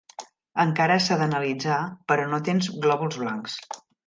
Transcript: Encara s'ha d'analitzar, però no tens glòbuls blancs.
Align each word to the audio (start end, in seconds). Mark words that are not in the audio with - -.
Encara 0.63 0.95
s'ha 1.07 1.17
d'analitzar, 1.19 1.77
però 2.13 2.27
no 2.33 2.41
tens 2.49 2.71
glòbuls 2.87 3.21
blancs. 3.27 3.61